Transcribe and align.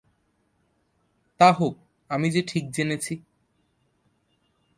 তা 1.39 1.51
হোক, 1.51 1.75
আমি 2.09 2.27
যে 2.31 2.41
ঠিক 2.47 2.63
জেনেছি। 2.71 3.13